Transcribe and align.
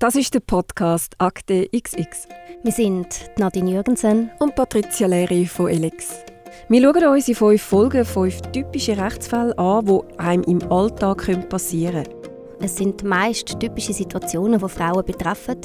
Das 0.00 0.14
ist 0.16 0.32
der 0.32 0.40
Podcast 0.40 1.14
Akte 1.18 1.68
XX. 1.68 2.26
Wir 2.62 2.72
sind 2.72 3.06
Nadine 3.36 3.72
Jürgensen 3.72 4.30
und 4.38 4.54
Patricia 4.54 5.06
Leri 5.06 5.44
von 5.44 5.68
Elix. 5.68 6.24
Wir 6.70 6.80
schauen 6.80 7.04
uns 7.04 7.28
in 7.28 7.34
fünf 7.34 7.60
Folgen 7.60 8.06
fünf 8.06 8.40
typische 8.50 8.96
Rechtsfälle 8.96 9.58
an, 9.58 9.84
die 9.84 10.18
einem 10.18 10.42
im 10.44 10.72
Alltag 10.72 11.48
passieren 11.50 12.04
können. 12.04 12.16
Es 12.62 12.76
sind 12.78 13.04
meist 13.04 13.60
typische 13.60 13.92
Situationen, 13.92 14.58
die 14.58 14.68
Frauen 14.70 15.04
betreffen 15.04 15.60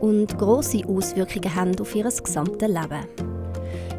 und 0.00 0.38
große 0.38 0.86
Auswirkungen 0.86 1.52
haben 1.52 1.80
auf 1.80 1.92
ihr 1.96 2.04
gesamtes 2.04 2.68
Leben. 2.68 3.06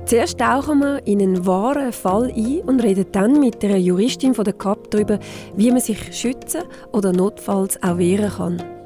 Zuerst 0.06 0.38
tauchen 0.38 0.80
wir 0.80 1.06
in 1.06 1.22
einen 1.22 1.46
wahren 1.46 1.92
Fall 1.92 2.32
ein 2.34 2.62
und 2.62 2.82
reden 2.82 3.08
dann 3.12 3.42
mit 3.42 3.62
der 3.62 3.78
Juristin 3.78 4.36
von 4.36 4.46
der 4.46 4.54
CAP 4.54 4.90
darüber, 4.90 5.20
wie 5.58 5.70
man 5.70 5.82
sich 5.82 6.18
schützen 6.18 6.62
oder 6.94 7.12
notfalls 7.12 7.84
auch 7.84 7.98
wehren 7.98 8.32
kann. 8.32 8.81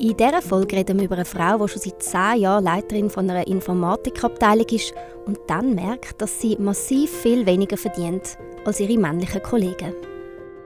In 0.00 0.16
dieser 0.16 0.40
Folge 0.40 0.76
reden 0.76 0.96
wir 0.96 1.04
über 1.04 1.16
eine 1.16 1.26
Frau, 1.26 1.58
die 1.58 1.68
schon 1.68 1.82
seit 1.82 2.02
zehn 2.02 2.40
Jahren 2.40 2.64
Leiterin 2.64 3.10
von 3.10 3.28
einer 3.28 3.46
Informatikabteilung 3.46 4.66
ist 4.70 4.94
und 5.26 5.38
dann 5.46 5.74
merkt, 5.74 6.22
dass 6.22 6.40
sie 6.40 6.56
massiv 6.56 7.10
viel 7.20 7.44
weniger 7.44 7.76
verdient 7.76 8.38
als 8.64 8.80
ihre 8.80 8.96
männlichen 8.96 9.42
Kollegen. 9.42 9.92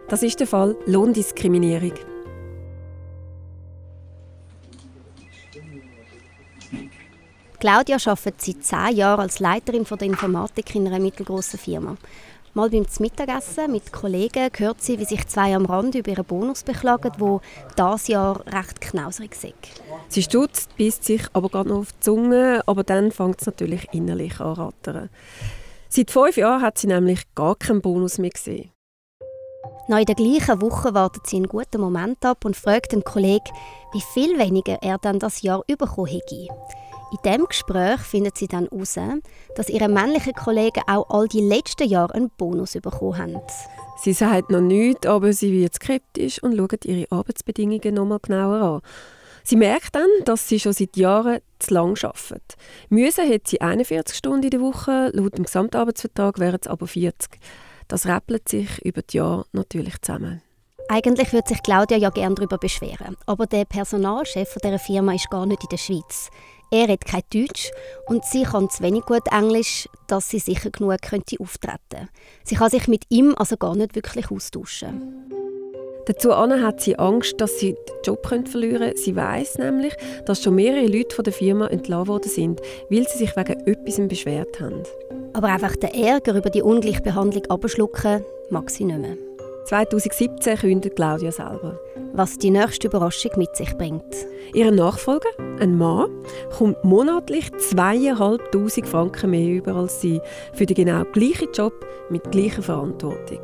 Das 0.06 0.22
ist 0.22 0.38
der 0.38 0.46
Fall 0.46 0.76
Lohndiskriminierung. 0.86 1.94
Claudia 7.58 7.96
arbeitet 7.96 8.40
seit 8.40 8.62
zehn 8.62 8.96
Jahren 8.96 9.20
als 9.20 9.40
Leiterin 9.40 9.82
der 9.82 10.02
Informatik 10.02 10.76
in 10.76 10.86
einer 10.86 11.00
mittelgroßen 11.00 11.58
Firma. 11.58 11.96
Mal 12.56 12.70
beim 12.70 12.86
Mittagessen 13.00 13.72
mit 13.72 13.92
Kollegen 13.92 14.48
hört 14.56 14.80
sie, 14.80 15.00
wie 15.00 15.04
sich 15.04 15.26
zwei 15.26 15.56
am 15.56 15.66
Rand 15.66 15.96
über 15.96 16.12
ihren 16.12 16.24
Bonus 16.24 16.62
beklagen, 16.62 17.10
wo 17.18 17.40
das 17.74 18.06
Jahr 18.06 18.46
recht 18.46 18.80
knauserig 18.80 19.32
ist. 19.32 19.54
Sie 20.06 20.22
stutzt, 20.22 20.76
beißt 20.78 21.02
sich 21.02 21.22
aber 21.32 21.48
gerade 21.48 21.70
noch 21.70 21.78
auf 21.80 21.92
die 21.92 22.00
Zunge, 22.00 22.62
aber 22.66 22.84
dann 22.84 23.10
fängt 23.10 23.40
es 23.40 23.46
natürlich 23.46 23.88
innerlich 23.92 24.38
an 24.38 24.52
rattern. 24.52 25.10
Seit 25.88 26.12
fünf 26.12 26.36
Jahren 26.36 26.62
hat 26.62 26.78
sie 26.78 26.86
nämlich 26.86 27.22
gar 27.34 27.56
keinen 27.56 27.80
Bonus 27.80 28.18
mehr 28.18 28.30
gesehen. 28.30 28.70
Noch 29.88 29.98
in 29.98 30.06
der 30.06 30.14
gleichen 30.14 30.62
Woche 30.62 30.94
wartet 30.94 31.26
sie 31.26 31.36
einen 31.36 31.48
guten 31.48 31.80
Moment 31.80 32.24
ab 32.24 32.44
und 32.44 32.56
fragt 32.56 32.92
den 32.92 33.02
Kollegen, 33.02 33.50
wie 33.92 34.00
viel 34.00 34.38
weniger 34.38 34.78
er 34.80 34.98
dann 34.98 35.18
das 35.18 35.42
Jahr 35.42 35.64
bekommen 35.66 36.06
hätte. 36.06 36.46
In 37.12 37.18
diesem 37.24 37.46
Gespräch 37.46 38.00
findet 38.00 38.38
sie 38.38 38.48
dann 38.48 38.68
heraus, 38.70 38.98
dass 39.54 39.68
ihre 39.68 39.88
männlichen 39.88 40.34
Kollegen 40.34 40.82
auch 40.86 41.08
all 41.10 41.28
die 41.28 41.40
letzten 41.40 41.88
Jahre 41.88 42.14
einen 42.14 42.30
Bonus 42.36 42.72
bekommen 42.72 43.18
haben. 43.18 43.40
Sie 43.96 44.12
sagt 44.12 44.50
noch 44.50 44.60
nichts, 44.60 45.06
aber 45.06 45.32
sie 45.32 45.52
wird 45.52 45.74
skeptisch 45.74 46.42
und 46.42 46.56
schaut 46.56 46.84
ihre 46.84 47.10
Arbeitsbedingungen 47.10 47.94
noch 47.94 48.04
mal 48.04 48.18
genauer 48.18 48.60
an. 48.60 48.80
Sie 49.46 49.56
merkt 49.56 49.94
dann, 49.94 50.08
dass 50.24 50.48
sie 50.48 50.58
schon 50.58 50.72
seit 50.72 50.96
Jahren 50.96 51.40
zu 51.58 51.74
lang 51.74 52.02
arbeitet. 52.02 52.54
Müssen 52.88 53.30
hat 53.30 53.46
sie 53.46 53.60
41 53.60 54.16
Stunden 54.16 54.44
in 54.44 54.50
der 54.50 54.60
Woche, 54.60 55.10
laut 55.12 55.36
dem 55.36 55.44
Gesamtarbeitsvertrag 55.44 56.38
wären 56.38 56.58
es 56.60 56.66
aber 56.66 56.86
40. 56.86 57.38
Das 57.86 58.06
rappelt 58.06 58.48
sich 58.48 58.82
über 58.84 59.02
die 59.02 59.18
Jahre 59.18 59.44
natürlich 59.52 60.00
zusammen. 60.00 60.40
Eigentlich 60.88 61.32
würde 61.32 61.48
sich 61.48 61.62
Claudia 61.62 61.96
ja 61.96 62.10
gerne 62.10 62.34
darüber 62.34 62.58
beschweren, 62.58 63.16
aber 63.26 63.46
der 63.46 63.64
Personalchef 63.64 64.54
dieser 64.62 64.78
Firma 64.78 65.14
ist 65.14 65.30
gar 65.30 65.46
nicht 65.46 65.62
in 65.62 65.68
der 65.70 65.78
Schweiz. 65.78 66.30
Er 66.70 66.88
redet 66.88 67.04
kein 67.04 67.22
Deutsch 67.32 67.70
und 68.06 68.24
sie 68.24 68.42
kann 68.42 68.70
zu 68.70 68.82
wenig 68.82 69.04
gut 69.04 69.22
Englisch, 69.30 69.88
dass 70.06 70.28
sie 70.28 70.38
sicher 70.38 70.70
genug 70.70 71.00
könnte 71.02 71.36
auftreten 71.40 72.08
Sie 72.44 72.56
kann 72.56 72.70
sich 72.70 72.88
mit 72.88 73.04
ihm 73.08 73.34
also 73.36 73.56
gar 73.56 73.74
nicht 73.74 73.94
wirklich 73.94 74.30
austauschen. 74.30 75.24
Dazu 76.06 76.36
hat 76.36 76.80
sie 76.80 76.98
Angst, 76.98 77.40
dass 77.40 77.58
sie 77.58 77.72
den 77.72 77.94
Job 78.04 78.26
verlieren 78.26 78.82
könnte. 78.82 78.98
Sie 78.98 79.16
weiß 79.16 79.58
nämlich, 79.58 79.94
dass 80.26 80.42
schon 80.42 80.56
mehrere 80.56 80.86
Leute 80.86 81.14
von 81.14 81.24
der 81.24 81.32
Firma 81.32 81.66
entlassen 81.68 82.08
worden 82.08 82.30
sind, 82.30 82.60
weil 82.90 83.08
sie 83.08 83.18
sich 83.18 83.36
wegen 83.36 83.66
etwas 83.66 84.08
beschwert 84.08 84.60
haben. 84.60 84.82
Aber 85.32 85.48
einfach 85.48 85.76
den 85.76 85.94
Ärger 85.94 86.34
über 86.34 86.50
die 86.50 86.62
Ungleichbehandlung 86.62 87.46
abschlucken 87.46 88.22
mag 88.50 88.70
sie 88.70 88.84
nicht 88.84 88.98
mehr. 88.98 89.16
2017 89.64 90.58
kündet 90.58 90.96
Claudia 90.96 91.32
selber. 91.32 91.78
Was 92.12 92.36
die 92.36 92.50
nächste 92.50 92.88
Überraschung 92.88 93.32
mit 93.36 93.56
sich 93.56 93.76
bringt. 93.76 94.14
Ihr 94.52 94.70
Nachfolger, 94.70 95.30
ein 95.58 95.76
Mann, 95.78 96.10
kommt 96.56 96.84
monatlich 96.84 97.46
2'500 97.46 98.84
Franken 98.84 99.30
mehr 99.30 99.48
über 99.48 99.74
als 99.74 100.00
sie 100.00 100.20
für 100.52 100.66
den 100.66 100.76
genau 100.76 101.04
gleichen 101.04 101.52
Job 101.52 101.72
mit 102.10 102.30
gleicher 102.30 102.62
Verantwortung. 102.62 103.40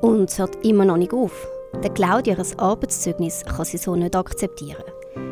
Und 0.00 0.28
es 0.28 0.38
hört 0.38 0.64
immer 0.64 0.84
noch 0.84 0.96
nicht 0.96 1.12
auf. 1.12 1.46
Der 1.82 1.90
Claudia 1.90 2.36
ein 2.36 2.58
Arbeitszeugnis 2.58 3.44
kann 3.44 3.64
sie 3.64 3.78
so 3.78 3.94
nicht 3.94 4.16
akzeptieren. 4.16 4.84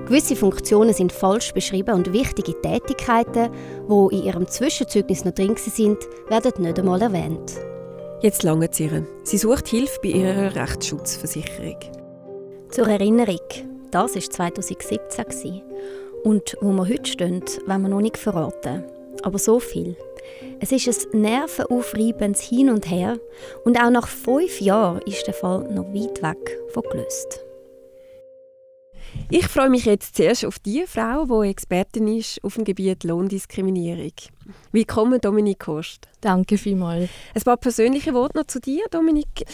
Gewisse 0.07 0.37
Funktionen 0.37 0.95
sind 0.95 1.13
falsch 1.13 1.53
beschrieben 1.53 1.95
und 1.95 2.13
wichtige 2.13 2.59
Tätigkeiten, 2.63 3.51
die 3.89 4.17
in 4.17 4.25
ihrem 4.25 4.47
Zwischenzeugnis 4.47 5.25
noch 5.25 5.35
drin 5.35 5.57
sind, 5.57 5.99
werden 6.29 6.63
nicht 6.63 6.79
einmal 6.79 7.03
erwähnt. 7.03 7.68
Jetzt 8.21 8.43
lange 8.43 8.69
es 8.69 8.81
ihr. 8.81 9.07
Sie 9.23 9.39
sucht 9.39 9.69
Hilfe 9.69 10.01
bei 10.03 10.09
ihrer 10.09 10.57
Rechtsschutzversicherung. 10.57 11.79
Zur 12.69 12.89
Erinnerung, 12.89 13.39
das 13.93 14.17
war 14.17 14.21
2017. 14.23 15.63
Und 16.25 16.57
wo 16.61 16.73
wir 16.73 16.89
heute 16.89 17.09
stehen, 17.09 17.45
wollen 17.67 17.83
wir 17.83 17.89
noch 17.89 18.01
nicht 18.01 18.19
verraten. 18.19 18.83
Aber 19.23 19.39
so 19.39 19.61
viel. 19.61 19.97
Es 20.59 20.73
ist 20.73 21.15
ein 21.15 21.21
nervenaufreibendes 21.21 22.41
Hin 22.41 22.71
und 22.71 22.91
Her 22.91 23.19
und 23.65 23.81
auch 23.81 23.91
nach 23.91 24.09
fünf 24.09 24.61
Jahren 24.61 25.01
ist 25.03 25.29
der 25.29 25.35
Fall 25.35 25.73
noch 25.73 25.87
weit 25.95 26.21
weg 26.21 26.59
von 26.71 26.83
gelöst. 26.91 27.45
Ich 29.31 29.47
freue 29.47 29.71
mich 29.71 29.85
jetzt 29.85 30.17
zuerst 30.17 30.45
auf 30.45 30.59
die 30.59 30.85
Frau, 30.89 31.25
die 31.25 31.51
Expertin 31.51 32.09
ist 32.09 32.43
auf 32.43 32.57
dem 32.57 32.65
Gebiet 32.65 33.05
Lohndiskriminierung. 33.05 34.13
Willkommen, 34.73 35.21
Dominik 35.21 35.67
Horst. 35.67 36.09
Danke 36.21 36.57
vielmals. 36.57 37.11
Ein 37.35 37.43
paar 37.43 37.59
persönliche 37.59 38.15
Worte 38.15 38.39
noch 38.39 38.47
zu 38.47 38.61
dir, 38.61 38.85
Dominik. 38.91 39.45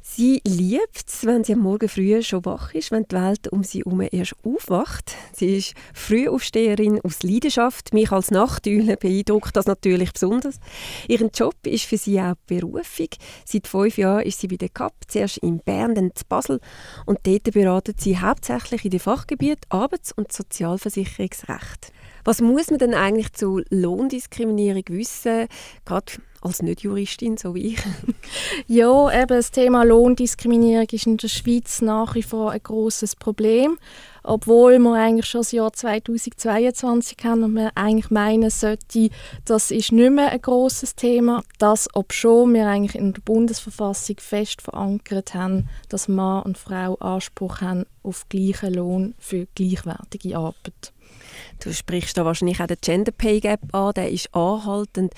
Sie 0.00 0.40
liebt 0.46 1.08
es, 1.08 1.26
wenn 1.26 1.42
sie 1.42 1.54
am 1.54 1.60
Morgen 1.60 1.88
früh 1.88 2.22
schon 2.22 2.44
wach 2.44 2.72
ist, 2.72 2.90
wenn 2.92 3.04
die 3.04 3.16
Welt 3.16 3.48
um 3.48 3.64
sie 3.64 3.80
herum 3.80 4.00
erst 4.00 4.34
aufwacht. 4.44 5.12
Sie 5.32 5.56
ist 5.56 5.74
Frühaufsteherin 5.92 7.00
aus 7.02 7.22
Leidenschaft. 7.22 7.92
Mich 7.92 8.12
als 8.12 8.30
Nachteule 8.30 8.96
beeindruckt 8.96 9.56
das 9.56 9.66
natürlich 9.66 10.12
besonders. 10.12 10.60
Ihren 11.08 11.30
Job 11.34 11.56
ist 11.64 11.86
für 11.86 11.98
sie 11.98 12.20
auch 12.20 12.34
Berufung. 12.46 13.08
Seit 13.44 13.66
fünf 13.66 13.98
Jahren 13.98 14.24
ist 14.24 14.40
sie 14.40 14.48
bei 14.48 14.56
der 14.56 14.68
CAP, 14.68 14.94
zuerst 15.08 15.38
in 15.38 15.58
Bern, 15.58 15.94
dann 15.94 16.04
in 16.06 16.12
Basel. 16.28 16.60
Und 17.06 17.20
dort 17.24 17.50
beratet 17.52 18.00
sie 18.00 18.18
hauptsächlich 18.18 18.84
in 18.84 18.92
den 18.92 19.00
Fachgebiet 19.00 19.60
Arbeits- 19.68 20.12
und 20.12 20.30
Sozialversicherungsrecht. 20.30 21.92
Was 22.24 22.40
muss 22.40 22.70
man 22.70 22.78
denn 22.78 22.94
eigentlich 22.94 23.32
zu 23.34 23.60
Lohndiskriminierung 23.68 24.84
wissen, 24.88 25.46
gerade 25.84 26.12
als 26.40 26.62
Nicht-Juristin, 26.62 27.36
so 27.36 27.54
wie 27.54 27.74
ich? 27.74 27.78
ja, 28.66 29.22
eben 29.22 29.28
das 29.28 29.50
Thema 29.50 29.82
Lohndiskriminierung 29.84 30.86
ist 30.90 31.06
in 31.06 31.18
der 31.18 31.28
Schweiz 31.28 31.82
nach 31.82 32.14
wie 32.14 32.22
vor 32.22 32.52
ein 32.52 32.62
großes 32.62 33.16
Problem, 33.16 33.78
obwohl 34.22 34.78
wir 34.78 34.94
eigentlich 34.94 35.26
schon 35.26 35.40
das 35.40 35.52
Jahr 35.52 35.72
2022 35.72 37.18
haben 37.24 37.42
und 37.42 37.52
man 37.52 37.70
eigentlich 37.74 38.10
meinen 38.10 38.48
sollte, 38.48 39.10
das 39.44 39.70
ist 39.70 39.92
nicht 39.92 40.12
mehr 40.12 40.30
ein 40.30 40.40
großes 40.40 40.96
Thema. 40.96 41.42
Das, 41.58 41.88
obschon 41.94 42.54
wir 42.54 42.66
eigentlich 42.66 42.94
in 42.94 43.12
der 43.12 43.20
Bundesverfassung 43.20 44.16
fest 44.18 44.62
verankert 44.62 45.34
haben, 45.34 45.68
dass 45.90 46.08
Mann 46.08 46.42
und 46.44 46.56
Frau 46.56 46.94
Anspruch 46.96 47.60
haben 47.60 47.84
auf 48.02 48.26
gleichen 48.30 48.72
Lohn 48.72 49.14
für 49.18 49.46
gleichwertige 49.54 50.38
Arbeit. 50.38 50.93
Du 51.62 51.72
sprichst 51.72 52.16
da 52.16 52.24
wahrscheinlich 52.24 52.60
auch 52.60 52.66
den 52.66 52.78
Gender 52.80 53.12
Pay 53.12 53.40
Gap 53.40 53.74
an, 53.74 53.94
der 53.94 54.10
ist 54.10 54.34
anhaltend 54.34 55.12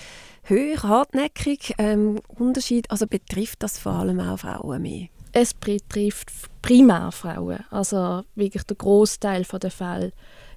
hoch, 0.48 0.82
hartnäckig. 0.82 1.74
Ähm, 1.78 2.20
Unterschied, 2.28 2.91
also 2.91 3.06
betrifft 3.06 3.62
das 3.62 3.78
vor 3.78 3.92
allem 3.92 4.20
auch 4.20 4.38
Frauen 4.38 4.82
mehr? 4.82 5.08
Es 5.32 5.54
betrifft 5.54 6.30
primär 6.62 7.12
Frauen. 7.12 7.64
Also 7.70 8.22
wirklich 8.34 8.62
der 8.64 8.76
Großteil 8.76 9.42
der 9.42 9.70
Fälle 9.70 10.12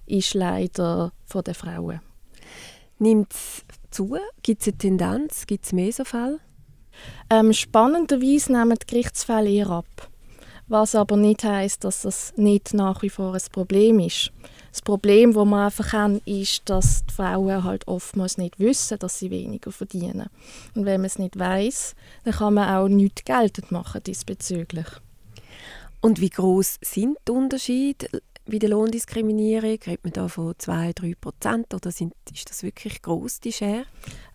ist 0.05 0.33
leider 0.33 1.11
von 1.25 1.43
den 1.43 1.53
Frauen. 1.53 2.01
Nimmt 2.99 3.33
es 3.33 3.63
zu? 3.91 4.17
Gibt 4.43 4.61
es 4.61 4.67
eine 4.67 4.77
Tendenz? 4.77 5.45
Gibt 5.47 5.65
es 5.65 5.73
mehr 5.73 5.91
so 5.91 6.03
Fälle? 6.03 6.39
Ähm, 7.29 7.53
spannenderweise 7.53 8.51
nehmen 8.51 8.77
die 8.81 8.87
Gerichtsfälle 8.87 9.49
eher 9.49 9.69
ab. 9.69 10.09
Was 10.67 10.95
aber 10.95 11.17
nicht 11.17 11.43
heißt, 11.43 11.83
dass 11.83 12.03
das 12.03 12.33
nicht 12.35 12.73
nach 12.73 13.01
wie 13.01 13.09
vor 13.09 13.33
ein 13.33 13.41
Problem 13.51 13.99
ist. 13.99 14.31
Das 14.79 14.85
Problem, 14.85 15.33
das 15.33 15.45
wir 15.45 15.65
einfach 15.65 15.91
haben, 15.91 16.21
ist, 16.23 16.69
dass 16.69 17.03
die 17.05 17.13
Frauen 17.13 17.65
halt 17.65 17.85
oftmals 17.89 18.37
nicht 18.37 18.59
wissen, 18.59 18.97
dass 18.97 19.19
sie 19.19 19.29
weniger 19.29 19.73
verdienen. 19.73 20.29
Und 20.73 20.85
wenn 20.85 21.01
man 21.01 21.07
es 21.07 21.19
nicht 21.19 21.37
weiß, 21.37 21.95
dann 22.23 22.33
kann 22.33 22.53
man 22.53 22.73
auch 22.73 22.87
nichts 22.87 23.25
geltend 23.25 23.73
machen 23.73 24.01
diesbezüglich. 24.01 24.87
Und 25.99 26.21
wie 26.21 26.29
groß 26.29 26.79
sind 26.81 27.17
die 27.27 27.31
Unterschiede 27.33 28.21
bei 28.45 28.57
der 28.57 28.69
Lohndiskriminierung? 28.69 29.79
Redet 29.85 30.05
man 30.05 30.13
da 30.13 30.29
von 30.29 30.53
2-3 30.53 31.13
Prozent 31.19 31.73
oder 31.73 31.91
sind, 31.91 32.13
ist 32.33 32.49
das 32.49 32.63
wirklich 32.63 33.01
groß 33.01 33.41
die 33.41 33.51
Schere? 33.51 33.83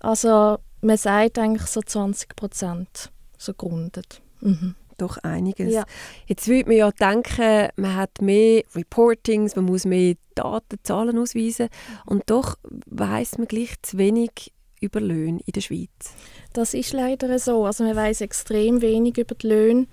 Also 0.00 0.58
man 0.82 0.98
sagt 0.98 1.38
eigentlich 1.38 1.66
so 1.68 1.80
20 1.80 2.36
Prozent, 2.36 3.10
so 3.38 3.54
gerundet. 3.54 4.20
Mhm. 4.42 4.74
Doch 4.98 5.18
einiges. 5.18 5.72
Ja. 5.72 5.84
Jetzt 6.26 6.48
würde 6.48 6.68
man 6.68 6.76
ja 6.76 6.90
denken, 6.90 7.68
man 7.76 7.96
hat 7.96 8.20
mehr 8.20 8.62
Reportings, 8.74 9.56
man 9.56 9.66
muss 9.66 9.84
mehr 9.84 10.14
Daten, 10.34 10.78
Zahlen 10.82 11.18
ausweisen 11.18 11.68
und 12.06 12.24
doch 12.26 12.56
weiß 12.86 13.38
man 13.38 13.46
gleich 13.46 13.74
zu 13.82 13.98
wenig 13.98 14.52
über 14.80 15.00
Löhne 15.00 15.40
in 15.44 15.52
der 15.52 15.60
Schweiz. 15.60 16.14
Das 16.52 16.74
ist 16.74 16.92
leider 16.92 17.38
so. 17.38 17.64
Also 17.64 17.84
man 17.84 17.96
weiß 17.96 18.20
extrem 18.20 18.80
wenig 18.80 19.18
über 19.18 19.34
die 19.34 19.48
Löhne. 19.48 19.86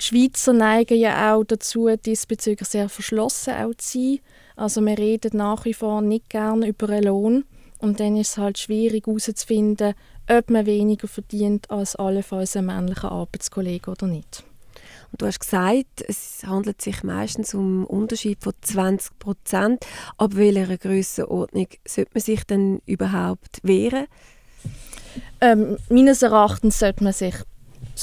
Die 0.00 0.04
Schweizer 0.04 0.52
neigen 0.52 0.98
ja 0.98 1.34
auch 1.34 1.44
dazu, 1.44 1.88
diesbezüglich 1.96 2.68
sehr 2.68 2.88
verschlossen 2.88 3.54
auch 3.54 3.74
zu 3.76 3.98
sein. 3.98 4.18
Also 4.56 4.80
wir 4.80 4.98
reden 4.98 5.36
nach 5.36 5.64
wie 5.64 5.74
vor 5.74 6.02
nicht 6.02 6.28
gerne 6.28 6.68
über 6.68 6.88
einen 6.90 7.04
Lohn. 7.04 7.44
Und 7.82 7.98
dann 7.98 8.16
ist 8.16 8.30
es 8.30 8.38
halt 8.38 8.58
schwierig 8.58 9.08
herauszufinden, 9.08 9.94
ob 10.30 10.50
man 10.50 10.66
weniger 10.66 11.08
verdient 11.08 11.68
als 11.68 11.96
allenfalls 11.96 12.56
ein 12.56 12.66
männlicher 12.66 13.10
Arbeitskollege 13.10 13.90
oder 13.90 14.06
nicht. 14.06 14.44
Und 15.10 15.20
du 15.20 15.26
hast 15.26 15.40
gesagt, 15.40 16.04
es 16.06 16.44
handelt 16.46 16.80
sich 16.80 17.02
meistens 17.02 17.54
um 17.54 17.78
einen 17.78 17.84
Unterschied 17.86 18.38
von 18.40 18.52
20 18.62 19.18
Prozent. 19.18 19.84
Ab 20.16 20.36
welcher 20.36 20.78
Grössenordnung 20.78 21.66
sollte 21.84 22.10
man 22.14 22.22
sich 22.22 22.44
denn 22.44 22.80
überhaupt 22.86 23.58
wehren? 23.64 24.06
Ähm, 25.40 25.76
meines 25.88 26.22
Erachtens 26.22 26.78
sollte 26.78 27.02
man 27.02 27.12
sich 27.12 27.34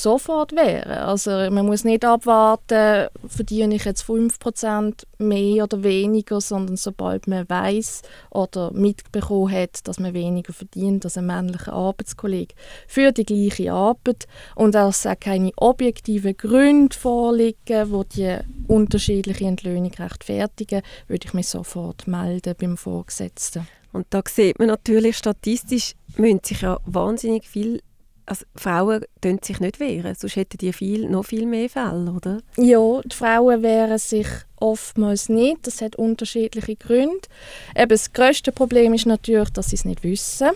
sofort 0.02 0.56
wehren. 0.56 0.92
Also 0.92 1.32
man 1.32 1.66
muss 1.66 1.84
nicht 1.84 2.06
abwarten, 2.06 3.08
verdiene 3.28 3.76
ich 3.76 3.86
jetzt 3.86 4.04
5% 4.04 5.04
mehr 5.18 5.64
oder 5.64 5.84
weniger, 5.84 6.42
sondern 6.42 6.78
sobald 6.78 7.28
man 7.28 7.50
weiß 7.50 8.02
oder 8.30 8.72
mitbekommen 8.72 9.52
hat, 9.52 9.88
dass 9.88 10.00
man 10.00 10.14
weniger 10.14 10.54
verdient 10.54 11.06
als 11.06 11.18
ein 11.18 11.26
männlicher 11.26 11.74
Arbeitskollege 11.74 12.56
für 12.88 13.12
die 13.12 13.26
gleiche 13.26 13.72
Arbeit 13.72 14.28
und 14.56 14.76
dass 14.76 15.06
auch 15.06 15.20
keine 15.20 15.52
objektiven 15.58 16.36
Gründe 16.36 16.96
vorliegen, 16.96 17.92
wo 17.92 18.04
die 18.04 18.38
unterschiedliche 18.68 19.46
Entlöhnung 19.46 19.92
rechtfertigen, 19.94 20.82
würde 21.08 21.28
ich 21.28 21.34
mich 21.34 21.48
sofort 21.48 22.08
melden 22.08 22.56
beim 22.60 22.78
Vorgesetzten. 22.78 23.68
Und 23.92 24.08
da 24.12 24.22
sieht 24.28 24.60
man 24.60 24.68
natürlich 24.68 25.18
statistisch, 25.18 25.96
müssen 26.16 26.42
sich 26.44 26.62
ja 26.62 26.80
wahnsinnig 26.86 27.48
viel 27.48 27.82
also 28.30 28.46
Frauen 28.56 29.04
können 29.22 29.40
sich 29.42 29.60
nicht 29.60 29.80
wehren, 29.80 30.16
sonst 30.16 30.36
hätten 30.36 30.58
die 30.60 30.72
viel, 30.72 31.10
noch 31.10 31.26
viel 31.26 31.46
mehr 31.46 31.70
Fälle, 31.70 32.12
oder? 32.12 32.42
Ja, 32.58 33.02
die 33.04 33.16
Frauen 33.16 33.64
wehren 33.64 33.98
sich 33.98 34.28
oftmals 34.58 35.30
nicht. 35.30 35.66
Das 35.66 35.82
hat 35.82 35.96
unterschiedliche 35.96 36.76
Gründe. 36.76 37.28
Eben 37.76 37.90
das 37.90 38.14
grösste 38.14 38.52
Problem 38.52 38.94
ist 38.94 39.06
natürlich, 39.06 39.50
dass 39.50 39.70
sie 39.70 39.78
es 39.78 39.86
nicht 39.86 40.04
wissen. 40.04 40.50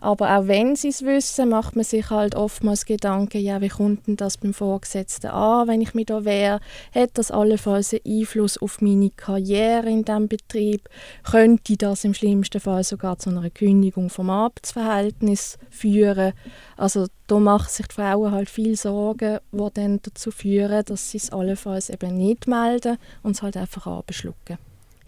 Aber 0.00 0.36
auch 0.36 0.46
wenn 0.46 0.76
sie 0.76 0.88
es 0.88 1.02
wissen, 1.02 1.48
macht 1.48 1.76
man 1.76 1.84
sich 1.84 2.10
halt 2.10 2.34
oftmals 2.34 2.84
Gedanken, 2.84 3.40
ja, 3.40 3.60
wie 3.60 3.68
kommt 3.68 4.06
denn 4.06 4.16
das 4.16 4.36
beim 4.36 4.54
Vorgesetzten 4.54 5.28
an, 5.28 5.68
wenn 5.68 5.80
ich 5.80 5.94
mich 5.94 6.06
da 6.06 6.24
wehre? 6.24 6.60
Hat 6.94 7.10
das 7.14 7.30
allenfalls 7.30 7.92
einen 7.92 8.20
Einfluss 8.20 8.58
auf 8.58 8.80
meine 8.80 9.10
Karriere 9.10 9.88
in 9.88 10.04
diesem 10.04 10.28
Betrieb? 10.28 10.88
Könnte 11.24 11.76
das 11.76 12.04
im 12.04 12.14
schlimmsten 12.14 12.60
Fall 12.60 12.84
sogar 12.84 13.18
zu 13.18 13.30
einer 13.30 13.50
Kündigung 13.50 14.10
vom 14.10 14.30
Arbeitsverhältnis 14.30 15.58
führen? 15.70 16.32
Also 16.76 17.06
da 17.26 17.38
machen 17.38 17.68
sich 17.68 17.86
die 17.88 17.94
Frauen 17.94 18.32
halt 18.32 18.48
viel 18.48 18.76
Sorgen, 18.76 19.38
die 19.52 19.68
dann 19.74 20.00
dazu 20.02 20.30
führen, 20.30 20.84
dass 20.84 21.10
sie 21.10 21.18
es 21.18 21.30
allenfalls 21.30 21.90
eben 21.90 22.16
nicht 22.16 22.46
melden 22.46 22.98
und 23.22 23.32
es 23.32 23.42
halt 23.42 23.56
einfach 23.56 23.86
abschlucken. 23.86 24.58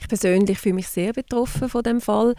Ich 0.00 0.08
persönlich 0.08 0.58
fühle 0.58 0.76
mich 0.76 0.88
sehr 0.88 1.12
betroffen 1.12 1.68
von 1.68 1.82
dem 1.82 2.00
Fall. 2.00 2.34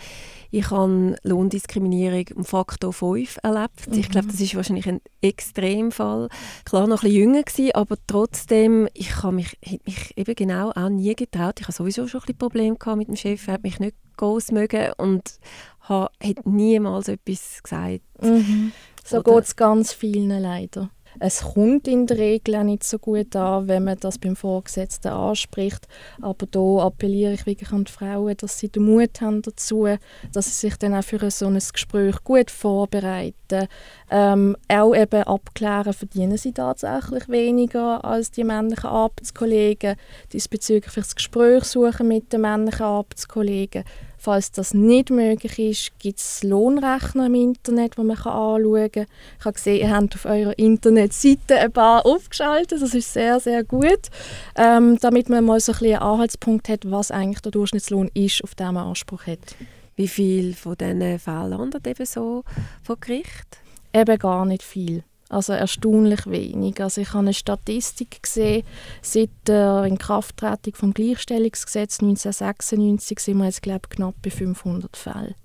Ich 0.50 0.72
habe 0.72 1.16
Lohndiskriminierung 1.24 2.26
um 2.36 2.44
Faktor 2.44 2.92
5 2.92 3.38
erlebt. 3.44 3.88
Mhm. 3.88 4.00
Ich 4.00 4.10
glaube, 4.10 4.28
das 4.28 4.42
ist 4.42 4.56
wahrscheinlich 4.56 4.88
ein 4.90 5.00
Extremfall. 5.22 6.28
Klar, 6.66 6.88
noch 6.88 7.04
ein 7.04 7.10
bisschen 7.10 7.22
jünger 7.22 7.44
gewesen, 7.44 7.72
aber 7.74 7.96
trotzdem, 8.08 8.90
ich 8.94 9.24
habe 9.24 9.36
mich, 9.36 9.58
mich 9.86 10.18
eben 10.18 10.36
genau 10.36 10.72
auch 10.72 10.90
nie 10.90 11.16
getraut. 11.16 11.60
Ich 11.60 11.68
habe 11.68 11.74
sowieso 11.74 12.08
schon 12.08 12.22
ein 12.22 12.26
bisschen 12.26 12.38
Probleme 12.40 12.76
gehabt 12.76 12.98
mit 12.98 13.08
dem 13.08 13.16
Chef. 13.16 13.48
Er 13.48 13.54
hat 13.54 13.64
mich 13.64 13.80
nicht 13.80 13.96
groß 14.18 14.52
mögen 14.52 14.92
und 14.98 15.40
hat 15.88 16.46
niemals 16.46 17.08
etwas 17.08 17.62
gesagt. 17.64 18.02
Mhm. 18.22 18.72
So 19.04 19.24
geht 19.24 19.44
es 19.44 19.56
ganz 19.56 19.94
vielen 19.94 20.42
leider. 20.42 20.90
Es 21.20 21.42
kommt 21.42 21.88
in 21.88 22.08
der 22.08 22.18
Regel 22.18 22.56
auch 22.56 22.64
nicht 22.64 22.84
so 22.84 22.98
gut 22.98 23.36
an, 23.36 23.68
wenn 23.68 23.84
man 23.84 24.00
das 24.00 24.18
beim 24.18 24.36
Vorgesetzten 24.36 25.10
anspricht. 25.10 25.88
Aber 26.22 26.46
da 26.46 26.86
appelliere 26.86 27.34
ich 27.34 27.46
wirklich 27.46 27.72
an 27.72 27.84
die 27.84 27.92
Frauen, 27.92 28.36
dass 28.38 28.60
sie 28.60 28.70
den 28.70 28.84
Mut 28.84 29.22
haben 29.22 29.42
dazu, 29.42 29.88
dass 30.34 30.46
sie 30.46 30.68
sich 30.68 30.78
dann 30.78 30.94
auch 30.94 31.04
für 31.04 31.30
so 31.32 31.48
ein 31.48 31.56
Gespräch 31.56 32.24
gut 32.24 32.50
vorbereiten. 32.50 33.68
Ähm, 34.10 34.56
auch 34.68 34.96
eben 34.96 35.24
abklären, 35.24 35.94
verdienen 35.94 36.38
sie 36.38 36.54
tatsächlich 36.54 37.28
weniger 37.28 38.04
als 38.04 38.32
die 38.32 38.44
männlichen 38.44 38.90
Arbeitskollegen. 38.90 39.96
Diesbezüglich 40.32 40.94
das 40.94 41.16
Gespräch 41.16 41.66
suchen 41.66 42.08
mit 42.08 42.32
den 42.32 42.42
männlichen 42.42 42.86
Arbeitskollegen 42.86 43.84
Falls 44.24 44.52
das 44.52 44.76
nicht 44.76 45.10
möglich 45.10 45.58
ist, 45.58 45.98
gibt 45.98 46.20
es 46.20 46.44
Lohnrechner 46.44 47.26
im 47.26 47.34
Internet, 47.34 47.98
die 47.98 48.04
man 48.04 48.16
anschauen 48.16 48.92
kann. 48.92 49.08
Ich 49.40 49.46
habe 49.46 49.54
gesehen, 49.54 49.82
ihr 49.82 49.90
habt 49.90 50.14
auf 50.14 50.26
eurer 50.26 50.60
Internetseite 50.60 51.58
ein 51.58 51.72
paar 51.72 52.06
aufgeschaltet. 52.06 52.84
Das 52.84 52.94
ist 52.94 53.12
sehr, 53.12 53.40
sehr 53.40 53.64
gut, 53.64 54.12
ähm, 54.56 55.00
damit 55.02 55.28
man 55.28 55.44
mal 55.44 55.60
so 55.60 55.72
ein 55.72 55.86
einen 55.86 55.96
Anhaltspunkt 55.96 56.70
hat, 56.70 56.82
was 56.86 57.10
eigentlich 57.10 57.42
der 57.42 57.52
Durchschnittslohn 57.52 58.12
ist, 58.14 58.44
auf 58.44 58.54
den 58.54 58.76
man 58.76 58.90
Anspruch 58.90 59.26
hat. 59.26 59.56
Wie 59.96 60.08
viel 60.08 60.54
von 60.54 60.78
diesen 60.78 61.18
Fällen 61.18 61.50
landet 61.50 61.88
eben 61.88 62.06
so 62.06 62.44
vor 62.84 62.98
Gericht? 63.00 63.58
Eben 63.92 64.20
gar 64.20 64.46
nicht 64.46 64.62
viel. 64.62 65.04
Also 65.32 65.54
erstaunlich 65.54 66.28
wenig. 66.28 66.82
Also 66.82 67.00
ich 67.00 67.08
habe 67.10 67.20
eine 67.20 67.34
Statistik 67.34 68.22
gesehen, 68.22 68.64
seit 69.02 69.30
der 69.48 69.86
Inkrafttreten 69.86 70.74
vom 70.74 70.94
Gleichstellungsgesetz 70.94 72.02
1996 72.02 73.18
sind 73.20 73.38
wir 73.38 73.46
jetzt 73.46 73.62
glaube 73.62 73.88
knapp 73.88 74.16
bei 74.22 74.30
500 74.30 74.98
Fällen. 74.98 75.36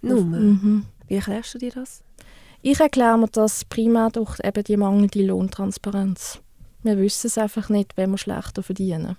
Nur? 0.00 0.22
Mhm. 0.22 0.86
Wie 1.08 1.16
erklärst 1.16 1.52
du 1.52 1.58
dir 1.58 1.72
das? 1.72 2.02
Ich 2.62 2.80
erkläre 2.80 3.18
mir 3.18 3.28
das 3.28 3.66
primär 3.66 4.08
durch 4.08 4.38
eben 4.42 4.64
die 4.64 4.78
mangelnde 4.78 5.22
Lohntransparenz. 5.22 6.40
Wir 6.82 6.96
wissen 6.96 7.26
es 7.26 7.36
einfach 7.36 7.68
nicht, 7.68 7.98
wenn 7.98 8.12
wir 8.12 8.18
schlechter 8.18 8.62
verdienen. 8.62 9.18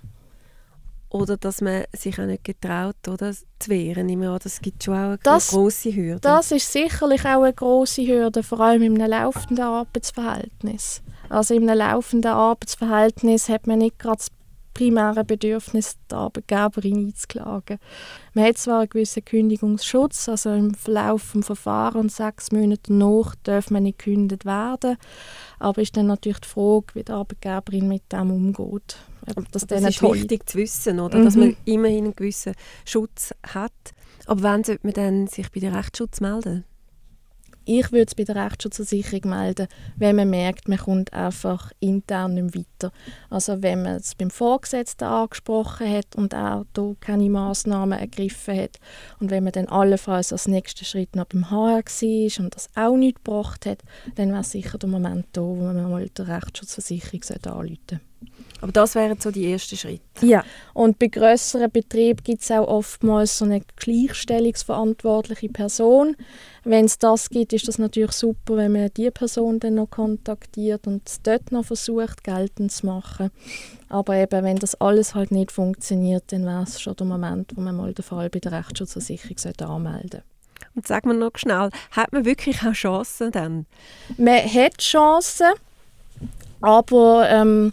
Oder 1.08 1.36
dass 1.36 1.60
man 1.60 1.84
sich 1.92 2.18
auch 2.20 2.26
nicht 2.26 2.44
getraut, 2.44 2.96
oder, 3.08 3.32
zu 3.32 3.70
wehren. 3.70 4.08
Ich 4.08 4.16
meine, 4.16 4.38
das 4.38 4.60
gibt 4.60 4.84
schon 4.84 4.94
auch 4.94 4.98
eine 4.98 5.18
das, 5.22 5.48
grosse 5.48 5.94
Hürde. 5.94 6.20
Das 6.20 6.50
ist 6.50 6.70
sicherlich 6.70 7.24
auch 7.24 7.42
eine 7.42 7.52
grosse 7.52 8.06
Hürde, 8.06 8.42
vor 8.42 8.60
allem 8.60 8.82
einem 8.82 8.96
laufenden 8.96 9.64
Arbeitsverhältnis. 9.64 11.02
Also 11.28 11.54
einem 11.54 11.68
laufenden 11.68 12.32
Arbeitsverhältnis 12.32 13.48
hat 13.48 13.66
man 13.66 13.78
nicht 13.78 13.98
gerade 13.98 14.18
das 14.18 14.30
primäre 14.76 15.24
Bedürfnis, 15.24 15.96
die 16.10 16.14
Arbeitgeberin 16.14 17.06
einzuklagen. 17.06 17.78
Man 18.34 18.44
hat 18.44 18.58
zwar 18.58 18.80
einen 18.80 18.90
gewissen 18.90 19.24
Kündigungsschutz, 19.24 20.28
also 20.28 20.50
im 20.50 20.74
Verlauf 20.74 21.32
des 21.32 21.46
Verfahrens 21.46 22.16
sechs 22.16 22.52
Monate 22.52 22.92
nach 22.92 23.34
darf 23.42 23.70
man 23.70 23.84
nicht 23.84 23.98
gekündigt 23.98 24.44
werden, 24.44 24.98
aber 25.58 25.80
ist 25.80 25.96
dann 25.96 26.08
natürlich 26.08 26.40
die 26.40 26.48
Frage, 26.48 26.86
wie 26.92 27.04
die 27.04 27.12
Arbeitgeberin 27.12 27.88
mit 27.88 28.12
dem 28.12 28.30
umgeht. 28.30 28.98
Das, 29.50 29.66
das 29.66 29.82
ist 29.82 30.02
wichtig 30.02 30.48
zu 30.48 30.58
wissen, 30.58 31.00
oder? 31.00 31.18
Mhm. 31.18 31.24
dass 31.24 31.36
man 31.36 31.56
immerhin 31.64 32.04
einen 32.04 32.16
gewissen 32.16 32.54
Schutz 32.84 33.34
hat. 33.46 33.72
Aber 34.26 34.42
wann 34.42 34.64
sollte 34.64 34.86
man 34.86 34.94
dann 34.94 35.26
sich 35.26 35.50
bei 35.50 35.60
der 35.60 35.74
Rechtsschutz 35.74 36.20
melden? 36.20 36.64
Ich 37.68 37.90
würde 37.90 38.06
es 38.06 38.14
bei 38.14 38.22
der 38.22 38.36
Rechtsschutzversicherung 38.36 39.28
melden, 39.30 39.66
wenn 39.96 40.14
man 40.14 40.30
merkt, 40.30 40.68
man 40.68 40.78
kommt 40.78 41.12
einfach 41.12 41.72
intern 41.80 42.34
nicht 42.34 42.56
weiter. 42.56 42.92
Also 43.28 43.60
wenn 43.60 43.82
man 43.82 43.96
es 43.96 44.14
beim 44.14 44.30
Vorgesetzten 44.30 45.02
angesprochen 45.02 45.90
hat 45.92 46.14
und 46.14 46.32
auch 46.32 46.64
da 46.74 46.94
keine 47.00 47.28
Massnahmen 47.28 47.98
ergriffen 47.98 48.56
hat 48.56 48.78
und 49.18 49.32
wenn 49.32 49.42
man 49.42 49.52
dann 49.52 49.66
allenfalls 49.66 50.32
als 50.32 50.46
nächsten 50.46 50.84
Schritt 50.84 51.16
noch 51.16 51.24
beim 51.24 51.50
HR 51.50 51.82
war 51.82 52.44
und 52.44 52.54
das 52.54 52.68
auch 52.76 52.96
nicht 52.96 53.24
gebracht 53.24 53.66
hat, 53.66 53.82
dann 54.14 54.30
wäre 54.30 54.44
sicher 54.44 54.78
der 54.78 54.88
Moment 54.88 55.26
da, 55.32 55.40
wo 55.40 55.56
man 55.56 55.90
mal 55.90 56.08
der 56.08 56.28
Rechtsschutzversicherung 56.28 57.20
anrufen 57.24 57.78
sollte. 57.88 58.00
Aber 58.60 58.72
das 58.72 58.94
wären 58.94 59.20
so 59.20 59.30
die 59.30 59.52
ersten 59.52 59.76
Schritte. 59.76 60.02
Ja, 60.22 60.42
und 60.72 60.98
bei 60.98 61.08
größeren 61.08 61.70
Betrieben 61.70 62.22
gibt 62.24 62.42
es 62.42 62.50
auch 62.50 62.66
oftmals 62.66 63.38
so 63.38 63.44
eine 63.44 63.60
gleichstellungsverantwortliche 63.76 65.50
Person. 65.50 66.16
Wenn 66.64 66.86
es 66.86 66.98
das 66.98 67.28
gibt, 67.28 67.52
ist 67.52 67.68
das 67.68 67.78
natürlich 67.78 68.12
super, 68.12 68.56
wenn 68.56 68.72
man 68.72 68.90
die 68.96 69.10
Person 69.10 69.60
dann 69.60 69.74
noch 69.74 69.90
kontaktiert 69.90 70.86
und 70.86 71.02
dort 71.24 71.52
noch 71.52 71.66
versucht, 71.66 72.24
geltend 72.24 72.72
zu 72.72 72.86
machen. 72.86 73.30
Aber 73.88 74.16
eben, 74.16 74.42
wenn 74.42 74.56
das 74.56 74.74
alles 74.80 75.14
halt 75.14 75.30
nicht 75.30 75.52
funktioniert, 75.52 76.24
dann 76.28 76.46
wäre 76.46 76.62
es 76.62 76.80
schon 76.80 76.96
der 76.96 77.06
Moment, 77.06 77.52
wo 77.54 77.60
man 77.60 77.76
mal 77.76 77.92
den 77.92 78.02
Fall 78.02 78.30
bei 78.30 78.38
der 78.38 78.52
Rechtsschutzversicherung 78.52 79.36
anmelden 79.68 80.10
sollte. 80.10 80.22
Und 80.74 80.86
sag 80.86 81.04
mir 81.06 81.14
noch 81.14 81.36
schnell, 81.36 81.70
hat 81.92 82.12
man 82.12 82.24
wirklich 82.24 82.62
auch 82.62 82.72
Chancen 82.72 83.30
dann? 83.30 83.66
Man 84.16 84.42
hat 84.42 84.78
Chancen, 84.78 85.52
aber 86.60 87.28
ähm, 87.30 87.72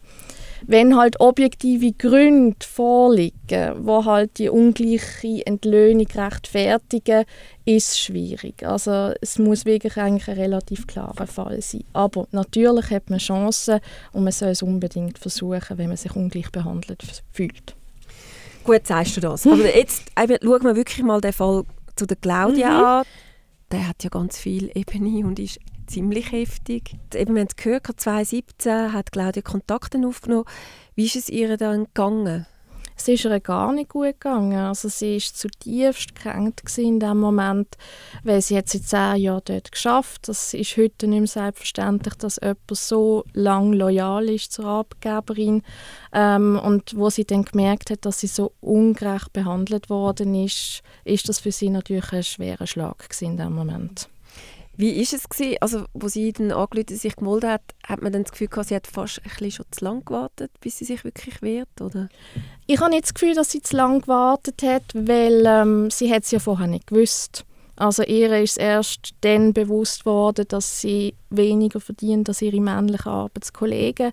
wenn 0.68 0.98
halt 0.98 1.20
objektive 1.20 1.92
Gründe 1.94 2.56
vorliegen, 2.66 3.86
wo 3.86 4.06
halt 4.06 4.38
die 4.38 4.50
ungleiche 4.50 5.46
Entlöhnung 5.46 6.08
rechtfertigen, 6.08 7.26
ist 7.66 7.90
es 7.90 8.00
schwierig. 8.00 8.66
Also 8.66 9.14
es 9.22 9.40
muss 9.40 9.66
wirklich 9.66 9.98
eigentlich 9.98 10.28
ein 10.28 10.38
relativ 10.38 10.88
klarer 10.88 11.28
Fall 11.28 11.62
sein. 11.62 11.84
Aber 11.94 12.28
natürlich 12.32 12.90
hat 12.90 13.10
man 13.10 13.20
Chancen 13.20 13.80
und 14.12 14.24
man 14.24 14.34
soll 14.34 14.50
es 14.50 14.62
unbedingt 14.62 15.18
versuchen, 15.18 15.78
wenn 15.78 15.88
man 15.88 15.98
sich 15.98 16.16
ungleich 16.16 16.52
behandelt 16.52 17.04
fühlt. 17.32 17.76
Gut, 18.64 18.88
sagst 18.88 19.18
du 19.18 19.22
das. 19.22 19.46
Aber 19.48 19.76
jetzt 19.76 20.04
eben, 20.22 20.38
schauen 20.42 20.64
wir 20.64 20.76
wirklich 20.76 21.04
mal 21.04 21.22
den 21.22 21.34
Fall 21.34 21.64
zu 21.96 22.06
der 22.06 22.18
Claudia 22.18 22.70
mhm. 22.70 22.86
an. 22.86 23.04
Der 23.72 23.88
hat 23.88 24.04
ja 24.04 24.10
ganz 24.10 24.38
viel 24.38 24.72
Ebene 24.76 25.26
und 25.26 25.40
ist 25.40 25.60
ziemlich 25.88 26.32
heftig. 26.32 26.96
Eben, 27.14 27.36
wir 27.36 27.42
haben 27.42 27.48
es 27.50 27.56
gehört, 27.56 27.88
2017 27.88 28.94
hat 28.94 29.12
Claudia 29.12 29.42
Kontakte 29.42 30.00
aufgenommen. 30.06 30.46
Wie 30.96 31.06
ist 31.06 31.16
es 31.16 31.30
ihr 31.30 31.58
dann 31.58 31.86
gegangen? 31.86 32.46
Es 32.96 33.08
ist 33.08 33.26
ihr 33.26 33.40
gar 33.40 33.74
nicht 33.74 33.90
gut 33.90 34.06
gegangen. 34.06 34.58
Also 34.58 34.88
sie 34.88 35.16
war 35.16 35.20
zutiefst 35.20 36.16
gekränkt 36.16 36.78
in 36.78 37.00
diesem 37.00 37.20
Moment, 37.20 37.76
weil 38.24 38.42
sie 38.42 38.58
hat 38.58 38.70
seit 38.70 38.84
zehn 38.84 39.24
Jahren 39.24 39.42
dort 39.46 39.72
geschafft. 39.72 40.28
Das 40.28 40.54
ist 40.54 40.78
heute 40.78 41.08
nicht 41.08 41.20
mehr 41.20 41.28
selbstverständlich, 41.28 42.14
dass 42.16 42.40
jemand 42.42 42.60
so 42.72 43.26
lang 43.34 43.74
loyal 43.74 44.30
ist 44.30 44.52
zur 44.52 44.66
Arbeitgeberin. 44.66 45.64
Ähm, 46.14 46.60
und 46.64 46.96
wo 46.96 47.10
sie 47.10 47.26
dann 47.26 47.46
gemerkt 47.46 47.90
hat, 47.90 48.06
dass 48.06 48.20
sie 48.20 48.28
so 48.28 48.54
ungerecht 48.62 49.34
behandelt 49.34 49.90
worden 49.90 50.36
ist, 50.36 50.82
ist 51.04 51.28
das 51.28 51.40
für 51.40 51.52
sie 51.52 51.70
natürlich 51.70 52.12
ein 52.14 52.24
schwerer 52.24 52.68
Schlag 52.68 53.08
in 53.20 53.38
diesem 53.38 53.54
Moment. 53.54 54.08
Wie 54.76 54.96
war 54.96 55.02
es 55.02 55.30
gewesen? 55.30 55.58
Also, 55.62 55.86
wo 55.94 56.08
sie 56.08 56.34
dann 56.34 56.52
angerufen 56.52 56.96
sich 56.96 57.16
gemeldet 57.16 57.50
hat, 57.50 57.62
hat 57.86 58.02
man 58.02 58.12
dann 58.12 58.24
das 58.24 58.32
Gefühl 58.32 58.48
gehabt, 58.48 58.70
sie 58.70 58.76
hat 58.76 58.88
fast 58.88 59.20
ein 59.20 59.30
bisschen 59.30 59.52
schon 59.52 59.66
zu 59.72 59.86
lange 59.86 60.02
gewartet, 60.02 60.52
bis 60.62 60.78
sie 60.78 60.86
sich 60.86 61.04
wirklich 61.04 61.42
wehrt, 61.42 61.80
oder? 61.80 62.10
Ich 62.66 62.80
habe 62.80 62.90
nicht 62.90 63.04
das 63.04 63.14
Gefühl, 63.14 63.36
dass 63.36 63.52
sie 63.52 63.62
zu 63.62 63.78
lange 63.78 64.02
gewartet 64.02 64.64
hat, 64.64 64.84
weil 64.94 65.44
ähm, 65.46 65.92
sie 65.92 66.12
es 66.12 66.32
ja 66.32 66.40
vorher 66.40 66.68
nicht 66.68 66.88
gewusst. 66.88 67.46
Also 67.76 68.04
ihr 68.04 68.38
ist 68.40 68.60
erst 68.60 69.16
dann 69.22 69.52
bewusst 69.52 70.06
worden, 70.06 70.46
dass 70.48 70.82
sie 70.82 71.16
weniger 71.32 71.80
verdient 71.80 72.30
als 72.30 72.42
ihre 72.44 72.62
männlichen 72.62 73.12
Arbeitskollegen. 73.12 74.12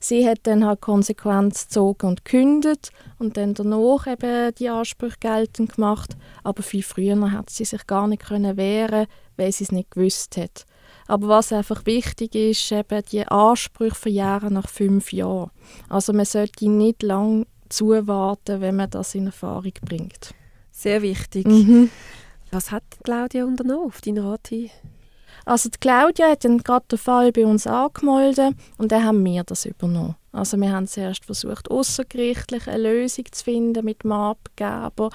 Sie 0.00 0.26
hat 0.26 0.40
dann 0.44 0.64
halt 0.64 0.80
Konsequenz 0.80 1.68
gezogen 1.68 2.06
und 2.08 2.24
gekündigt 2.24 2.90
und 3.18 3.36
dann 3.36 3.52
danach 3.52 4.06
eben 4.06 4.54
die 4.54 4.70
Ansprüche 4.70 5.18
geltend 5.20 5.74
gemacht. 5.74 6.16
Aber 6.42 6.62
viel 6.62 6.82
früher 6.82 7.30
hat 7.32 7.50
sie 7.50 7.66
sich 7.66 7.86
gar 7.86 8.08
nicht 8.08 8.24
können 8.24 8.56
wehren, 8.56 9.06
weil 9.36 9.52
sie 9.52 9.64
es 9.64 9.72
nicht 9.72 9.90
gewusst 9.90 10.38
hat. 10.38 10.64
Aber 11.06 11.28
was 11.28 11.52
einfach 11.52 11.84
wichtig 11.84 12.34
ist, 12.34 12.72
eben 12.72 13.02
die 13.10 13.26
Ansprüche 13.26 13.94
verjähren 13.94 14.54
nach 14.54 14.68
fünf 14.68 15.12
Jahren. 15.12 15.50
Also 15.90 16.14
man 16.14 16.24
sollte 16.24 16.68
nicht 16.70 17.02
lange 17.02 17.46
zuwarten, 17.68 18.60
wenn 18.62 18.76
man 18.76 18.88
das 18.88 19.14
in 19.14 19.26
Erfahrung 19.26 19.72
bringt. 19.84 20.34
Sehr 20.70 21.02
wichtig. 21.02 21.46
Mhm. 21.46 21.90
Was 22.52 22.70
hat 22.70 22.84
Claudia 23.02 23.46
unternommen 23.46 23.86
auf 23.86 24.02
deinen 24.02 24.24
Rat 24.24 24.48
hin? 24.48 24.70
Also 25.46 25.70
die 25.70 25.78
Claudia 25.78 26.30
hat 26.30 26.44
dann 26.44 26.58
gerade 26.58 26.84
den 26.90 26.98
Fall 26.98 27.32
bei 27.32 27.46
uns 27.46 27.66
angemeldet 27.66 28.54
und 28.76 28.92
dann 28.92 29.04
haben 29.04 29.24
wir 29.24 29.42
das 29.42 29.64
übernommen. 29.64 30.16
Also 30.32 30.58
wir 30.58 30.70
haben 30.70 30.86
zuerst 30.86 31.24
versucht, 31.24 31.70
außergerichtlich 31.70 32.68
eine 32.68 32.82
Lösung 32.82 33.24
zu 33.32 33.42
finden 33.42 33.84
mit 33.84 34.04
dem 34.04 34.12
Abgeber. 34.12 35.10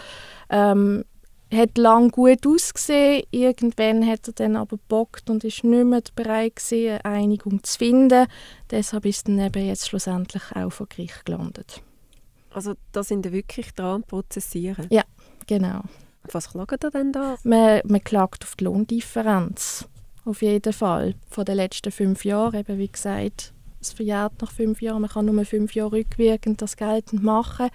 Ähm, 0.50 1.06
hat 1.54 1.78
lang 1.78 2.10
gut 2.10 2.46
ausgesehen. 2.46 3.24
Irgendwann 3.32 4.06
hat 4.06 4.28
er 4.28 4.34
dann 4.34 4.58
aber 4.58 4.78
bockt 4.90 5.30
und 5.30 5.44
ist 5.44 5.64
nicht 5.64 5.86
mehr 5.86 6.02
bereit 6.16 6.58
gewesen, 6.58 7.00
eine 7.04 7.16
Einigung 7.16 7.64
zu 7.64 7.78
finden. 7.78 8.28
Deshalb 8.70 9.06
ist 9.06 9.28
dann 9.28 9.40
eben 9.40 9.66
jetzt 9.66 9.88
schlussendlich 9.88 10.44
auch 10.56 10.72
vor 10.72 10.88
Gericht 10.88 11.26
gelandet. 11.26 11.82
Also 12.52 12.74
da 12.92 13.04
sind 13.04 13.24
wir 13.24 13.32
wirklich 13.32 13.74
dran 13.76 14.04
prozessieren? 14.04 14.88
Ja, 14.90 15.04
genau. 15.46 15.84
Was 16.34 16.52
klagt 16.52 16.84
er 16.84 16.92
denn 16.92 17.12
da? 17.12 17.36
Man, 17.44 17.82
man 17.86 18.04
klagt 18.04 18.44
auf 18.44 18.56
die 18.56 18.66
Lohndifferenz. 18.66 19.88
Auf 20.26 20.42
jeden 20.42 20.74
Fall. 20.74 21.16
Von 21.30 21.46
den 21.46 21.56
letzten 21.56 21.92
fünf 21.92 22.26
Jahren, 22.26 22.60
eben 22.60 22.78
wie 22.78 22.90
gesagt, 22.90 23.54
es 23.80 23.94
verjährt 23.94 24.42
nach 24.42 24.52
fünf 24.52 24.82
Jahren. 24.82 25.02
Man 25.02 25.10
kann 25.10 25.26
nur 25.26 25.46
fünf 25.46 25.76
Jahre 25.76 25.94
rückwirkend 25.94 26.62
das 26.62 26.78
geltend 26.78 27.24
machen. 27.24 27.70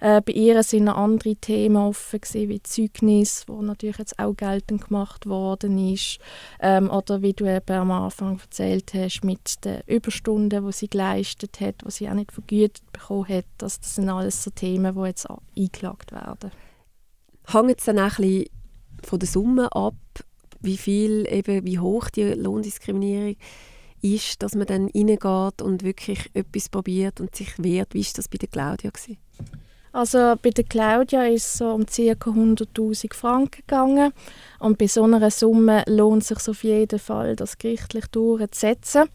Äh, 0.00 0.20
bei 0.22 0.32
ihr 0.32 0.62
sind 0.62 0.88
andere 0.88 1.36
Themen 1.36 1.76
offen 1.76 2.20
gewesen, 2.20 2.48
wie 2.48 2.62
Zeugnis, 2.62 3.44
wo 3.46 3.60
natürlich 3.60 3.98
jetzt 3.98 4.18
auch 4.18 4.34
geltend 4.34 4.86
gemacht 4.86 5.26
worden 5.26 5.92
ist. 5.92 6.18
Ähm, 6.60 6.90
oder 6.90 7.22
wie 7.22 7.32
du 7.32 7.44
eben 7.44 7.76
am 7.76 7.90
Anfang 7.90 8.38
erzählt 8.40 8.94
hast, 8.94 9.24
mit 9.24 9.64
den 9.64 9.82
Überstunden, 9.86 10.64
die 10.64 10.72
sie 10.72 10.88
geleistet 10.88 11.60
hat, 11.60 11.82
die 11.84 11.90
sie 11.90 12.08
auch 12.08 12.14
nicht 12.14 12.32
vergütet 12.32 12.82
bekommen 12.92 13.28
hat. 13.28 13.44
Das, 13.58 13.80
das 13.80 13.96
sind 13.96 14.08
alles 14.08 14.42
so 14.42 14.50
Themen, 14.50 14.94
die 14.94 15.06
jetzt 15.06 15.28
eingeklagt 15.56 16.12
werden 16.12 16.50
hängt 17.52 17.78
es 17.78 17.84
dann 17.84 17.98
auch 17.98 18.18
ein 18.18 18.24
bisschen 18.24 18.46
von 19.04 19.18
der 19.18 19.28
Summe 19.28 19.72
ab, 19.72 19.94
wie 20.60 20.76
viel, 20.76 21.26
eben, 21.30 21.64
wie 21.64 21.78
hoch 21.78 22.10
die 22.10 22.24
Lohndiskriminierung 22.24 23.36
ist, 24.00 24.42
dass 24.42 24.54
man 24.54 24.66
dann 24.66 24.90
reingeht 24.94 25.62
und 25.62 25.82
wirklich 25.82 26.30
etwas 26.34 26.68
probiert 26.68 27.20
und 27.20 27.34
sich 27.34 27.58
wehrt. 27.58 27.94
Wie 27.94 28.04
war 28.04 28.12
das 28.14 28.28
bei 28.28 28.38
der 28.38 28.48
Claudia? 28.48 28.90
Gewesen? 28.90 29.18
Also 29.92 30.34
bei 30.42 30.50
der 30.50 30.64
Claudia 30.64 31.24
ist 31.24 31.46
es 31.46 31.58
so 31.58 31.70
um 31.70 31.86
ca. 31.86 31.92
100'000 31.92 33.14
Franken 33.14 33.62
gegangen 33.66 34.12
und 34.60 34.78
bei 34.78 34.86
so 34.86 35.02
einer 35.02 35.30
Summe 35.30 35.82
lohnt 35.86 36.22
es 36.22 36.28
sich 36.28 36.48
auf 36.48 36.62
jeden 36.62 36.98
Fall, 36.98 37.36
das 37.36 37.58
gerichtlich 37.58 38.06
durchzusetzen. 38.08 39.08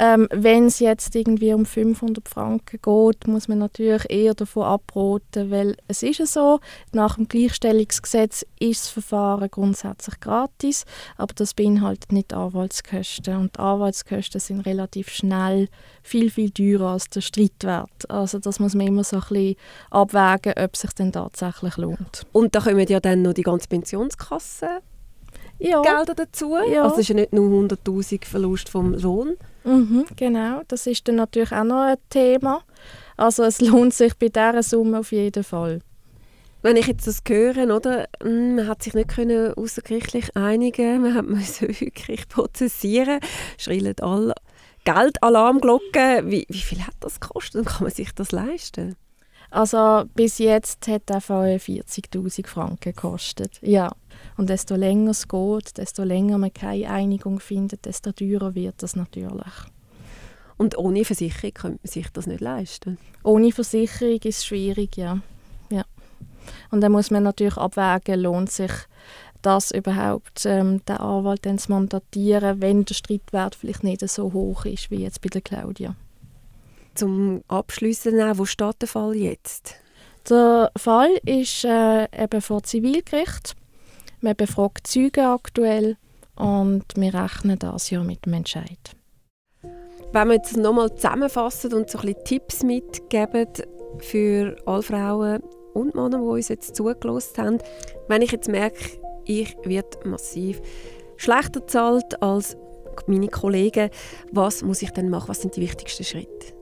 Ähm, 0.00 0.28
Wenn 0.30 0.66
es 0.66 0.78
jetzt 0.78 1.16
irgendwie 1.16 1.52
um 1.52 1.66
500 1.66 2.28
Franken 2.28 2.78
geht, 2.80 3.26
muss 3.26 3.48
man 3.48 3.58
natürlich 3.58 4.08
eher 4.08 4.34
davon 4.34 4.62
abraten, 4.62 5.50
weil 5.50 5.76
es 5.88 6.04
ist 6.04 6.20
ja 6.20 6.26
so, 6.26 6.60
nach 6.92 7.16
dem 7.16 7.26
Gleichstellungsgesetz 7.26 8.46
ist 8.60 8.84
das 8.84 8.90
Verfahren 8.90 9.50
grundsätzlich 9.50 10.20
gratis, 10.20 10.84
aber 11.16 11.34
das 11.34 11.52
beinhaltet 11.52 12.12
nicht 12.12 12.32
Anwaltskosten 12.32 13.36
und 13.36 13.56
die 13.56 13.60
Anwaltskosten 13.60 14.40
sind 14.40 14.60
relativ 14.60 15.08
schnell 15.08 15.68
viel, 16.02 16.30
viel 16.30 16.50
teurer 16.50 16.92
als 16.92 17.10
der 17.10 17.20
Streitwert. 17.20 18.08
Also 18.08 18.38
das 18.38 18.60
muss 18.60 18.76
man 18.76 18.86
immer 18.86 19.02
so 19.02 19.16
ein 19.16 19.22
bisschen 19.28 19.56
abwägen, 19.90 20.54
ob 20.62 20.74
es 20.74 20.80
sich 20.80 20.92
denn 20.92 21.10
tatsächlich 21.10 21.76
lohnt. 21.76 22.24
Und 22.30 22.54
da 22.54 22.60
kommen 22.60 22.86
ja 22.86 23.00
dann 23.00 23.22
noch 23.22 23.34
die 23.34 23.42
ganze 23.42 23.66
Pensionskasse 23.66 24.80
ja. 25.58 25.82
Gelder 25.82 26.14
dazu. 26.14 26.56
Ja. 26.70 26.84
Also 26.84 26.94
es 26.94 27.00
ist 27.00 27.08
ja 27.08 27.14
nicht 27.16 27.32
nur 27.32 27.46
100'000 27.64 28.24
Verlust 28.24 28.68
vom 28.68 28.94
Lohn. 28.94 29.36
Mhm, 29.68 30.06
genau, 30.16 30.62
das 30.66 30.86
ist 30.86 31.06
dann 31.08 31.16
natürlich 31.16 31.52
auch 31.52 31.64
noch 31.64 31.82
ein 31.82 31.98
Thema. 32.08 32.62
Also 33.18 33.44
es 33.44 33.60
lohnt 33.60 33.92
sich 33.92 34.14
bei 34.16 34.28
dieser 34.28 34.62
Summe 34.62 35.00
auf 35.00 35.12
jeden 35.12 35.44
Fall. 35.44 35.80
Wenn 36.62 36.76
ich 36.76 36.86
jetzt 36.86 37.06
das 37.06 37.22
höre, 37.28 37.74
oder, 37.74 38.08
hm, 38.22 38.56
man 38.56 38.66
hat 38.66 38.82
sich 38.82 38.94
nicht 38.94 39.10
können 39.10 39.52
außergerichtlich 39.52 40.34
einigen, 40.36 41.02
man 41.02 41.30
musste 41.38 41.68
wirklich 41.68 42.28
prozessieren, 42.28 43.20
schrillen 43.58 43.94
alle 44.00 44.34
Geldalarmglocken. 44.84 46.30
Wie, 46.30 46.46
wie 46.48 46.60
viel 46.60 46.86
hat 46.86 46.94
das 47.00 47.20
gekostet 47.20 47.56
und 47.60 47.66
kann 47.66 47.84
man 47.84 47.92
sich 47.92 48.14
das 48.14 48.32
leisten? 48.32 48.96
Also 49.50 50.04
bis 50.14 50.38
jetzt 50.38 50.88
hat 50.88 51.08
der 51.08 51.20
Fall 51.20 51.56
40'000 51.56 52.46
Franken 52.46 52.78
gekostet, 52.80 53.58
ja. 53.62 53.90
Und 54.36 54.50
desto 54.50 54.76
länger 54.76 55.10
es 55.10 55.28
geht, 55.28 55.78
desto 55.78 56.04
länger 56.04 56.38
man 56.38 56.52
keine 56.52 56.90
Einigung 56.90 57.40
findet, 57.40 57.84
desto 57.84 58.12
teurer 58.12 58.54
wird 58.54 58.82
das 58.82 58.96
natürlich. 58.96 59.54
Und 60.56 60.76
ohne 60.76 61.04
Versicherung 61.04 61.54
könnte 61.54 61.80
man 61.82 61.90
sich 61.90 62.08
das 62.12 62.26
nicht 62.26 62.40
leisten? 62.40 62.98
Ohne 63.22 63.52
Versicherung 63.52 64.16
ist 64.16 64.26
es 64.26 64.44
schwierig, 64.44 64.96
ja. 64.96 65.20
ja. 65.70 65.84
Und 66.70 66.80
dann 66.80 66.92
muss 66.92 67.10
man 67.10 67.22
natürlich 67.22 67.56
abwägen, 67.56 68.20
lohnt 68.20 68.50
sich 68.50 68.72
das 69.42 69.70
überhaupt, 69.70 70.44
ähm, 70.46 70.84
den 70.86 70.96
Anwalt 70.96 71.46
dann 71.46 71.58
zu 71.58 71.70
mandatieren, 71.70 72.60
wenn 72.60 72.84
der 72.84 72.94
Streitwert 72.94 73.54
vielleicht 73.54 73.84
nicht 73.84 74.06
so 74.08 74.32
hoch 74.32 74.64
ist 74.64 74.90
wie 74.90 75.02
jetzt 75.02 75.20
bei 75.20 75.28
der 75.28 75.42
Claudia. 75.42 75.94
Zum 76.94 77.42
Abschließen, 77.46 78.14
wo 78.36 78.44
steht 78.44 78.82
der 78.82 78.88
Fall 78.88 79.14
jetzt? 79.14 79.76
Der 80.28 80.72
Fall 80.76 81.10
ist 81.24 81.64
äh, 81.64 82.08
eben 82.12 82.40
vor 82.42 82.62
Zivilgericht. 82.64 83.54
Man 84.20 84.34
befragt 84.34 84.86
Zeugen 84.86 85.26
aktuell 85.26 85.96
und 86.34 86.84
wir 86.96 87.14
rechnen 87.14 87.58
das 87.58 87.90
ja 87.90 88.02
mit 88.02 88.26
dem 88.26 88.32
Entscheid. 88.32 88.96
Wenn 90.12 90.28
wir 90.28 90.34
jetzt 90.34 90.56
nochmal 90.56 90.94
zusammenfassen 90.94 91.72
und 91.74 91.90
so 91.90 91.98
ein 91.98 92.06
bisschen 92.06 92.24
Tipps 92.24 92.62
mitgeben 92.62 93.46
für 93.98 94.56
alle 94.66 94.82
Frauen 94.82 95.42
und 95.74 95.94
Männer, 95.94 96.18
die 96.18 96.24
uns 96.24 96.48
jetzt 96.48 96.74
zugelassen 96.74 97.44
haben, 97.44 97.58
wenn 98.08 98.22
ich 98.22 98.32
jetzt 98.32 98.48
merke, 98.48 99.00
ich 99.24 99.56
werde 99.64 100.08
massiv 100.08 100.60
schlechter 101.16 101.60
bezahlt 101.60 102.20
als 102.22 102.56
meine 103.06 103.28
Kollegen, 103.28 103.90
was 104.32 104.62
muss 104.62 104.82
ich 104.82 104.90
dann 104.90 105.10
machen? 105.10 105.28
Was 105.28 105.42
sind 105.42 105.54
die 105.54 105.60
wichtigsten 105.60 106.04
Schritte? 106.04 106.57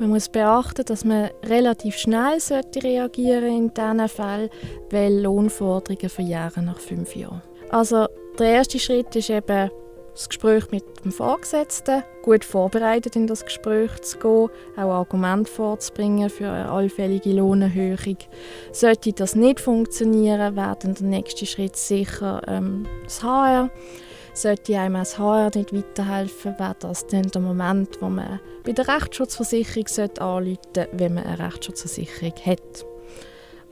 Man 0.00 0.08
muss 0.08 0.30
beachten, 0.30 0.82
dass 0.86 1.04
man 1.04 1.28
relativ 1.44 1.98
schnell 1.98 2.40
sollte 2.40 2.82
reagieren 2.82 3.44
in 3.44 3.74
diesen 3.74 4.08
Fällen, 4.08 4.48
weil 4.90 5.20
Lohnforderungen 5.20 6.08
verjähren 6.08 6.64
nach 6.64 6.78
fünf 6.78 7.14
Jahren. 7.14 7.42
Also 7.68 8.06
der 8.38 8.46
erste 8.46 8.78
Schritt 8.78 9.14
ist 9.14 9.28
eben 9.28 9.70
das 10.14 10.28
Gespräch 10.30 10.70
mit 10.70 10.84
dem 11.04 11.12
Vorgesetzten, 11.12 12.02
gut 12.22 12.46
vorbereitet 12.46 13.14
in 13.14 13.26
das 13.26 13.44
Gespräch 13.44 13.90
zu 14.00 14.18
gehen, 14.18 14.48
auch 14.78 14.90
Argumente 14.90 15.50
vorzubringen 15.50 16.30
für 16.30 16.48
eine 16.48 16.70
allfällige 16.70 17.34
Lohnerhöhung. 17.34 18.16
Sollte 18.72 19.12
das 19.12 19.34
nicht 19.34 19.60
funktionieren, 19.60 20.56
wäre 20.56 20.78
dann 20.80 20.94
der 20.94 21.06
nächste 21.06 21.44
Schritt 21.44 21.76
sicher 21.76 22.40
ähm, 22.48 22.86
das 23.04 23.22
HR. 23.22 23.68
Sollte 24.40 24.78
einem 24.78 24.94
das 24.94 25.18
HR 25.18 25.50
nicht 25.54 25.74
weiterhelfen, 25.74 26.58
wäre 26.58 26.74
das 26.78 27.06
dann 27.08 27.24
der 27.24 27.42
Moment, 27.42 28.00
wo 28.00 28.08
man 28.08 28.40
bei 28.64 28.72
der 28.72 28.88
Rechtsschutzversicherung 28.88 29.84
anrufen 30.18 30.56
sollte, 30.56 30.88
wenn 30.92 31.12
man 31.12 31.24
eine 31.24 31.38
Rechtsschutzversicherung 31.40 32.32
hat. 32.46 32.86